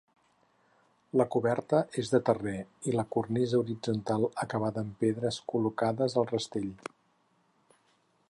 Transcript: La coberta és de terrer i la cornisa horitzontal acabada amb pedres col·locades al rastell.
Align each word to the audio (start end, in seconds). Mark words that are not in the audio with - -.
La 1.21 1.25
coberta 1.33 1.81
és 2.03 2.09
de 2.13 2.19
terrer 2.29 2.55
i 2.91 2.95
la 2.95 3.05
cornisa 3.17 3.59
horitzontal 3.63 4.25
acabada 4.45 4.83
amb 4.85 4.95
pedres 5.05 5.39
col·locades 5.53 6.19
al 6.23 6.29
rastell. 6.33 6.69